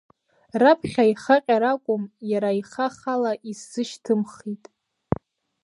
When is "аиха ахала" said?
2.51-3.31